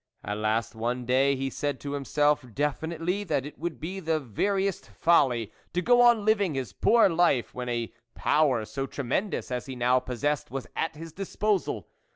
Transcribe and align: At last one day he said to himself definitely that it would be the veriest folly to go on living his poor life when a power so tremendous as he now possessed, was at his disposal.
At 0.23 0.37
last 0.39 0.73
one 0.73 1.05
day 1.05 1.35
he 1.35 1.51
said 1.51 1.79
to 1.81 1.91
himself 1.93 2.43
definitely 2.55 3.23
that 3.25 3.45
it 3.45 3.59
would 3.59 3.79
be 3.79 3.99
the 3.99 4.19
veriest 4.19 4.89
folly 4.89 5.53
to 5.73 5.81
go 5.83 6.01
on 6.01 6.25
living 6.25 6.55
his 6.55 6.73
poor 6.73 7.07
life 7.07 7.53
when 7.53 7.69
a 7.69 7.93
power 8.15 8.65
so 8.65 8.87
tremendous 8.87 9.51
as 9.51 9.67
he 9.67 9.75
now 9.75 9.99
possessed, 9.99 10.49
was 10.49 10.65
at 10.75 10.95
his 10.95 11.13
disposal. 11.13 11.87